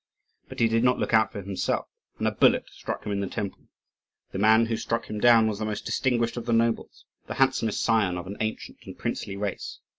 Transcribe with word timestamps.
But 0.49 0.59
he 0.59 0.67
did 0.67 0.83
not 0.83 0.97
look 0.97 1.13
out 1.13 1.31
for 1.31 1.43
himself, 1.43 1.87
and 2.17 2.27
a 2.27 2.31
bullet 2.31 2.67
struck 2.71 3.03
him 3.03 3.11
on 3.11 3.19
the 3.19 3.27
temple. 3.27 3.67
The 4.31 4.39
man 4.39 4.65
who 4.65 4.75
struck 4.75 5.05
him 5.07 5.19
down 5.19 5.45
was 5.47 5.59
the 5.59 5.65
most 5.65 5.85
distinguished 5.85 6.37
of 6.37 6.47
the 6.47 6.53
nobles, 6.53 7.05
the 7.27 7.35
handsomest 7.35 7.83
scion 7.83 8.17
of 8.17 8.25
an 8.25 8.37
ancient 8.39 8.79
and 8.87 8.97
princely 8.97 9.37
race. 9.37 9.77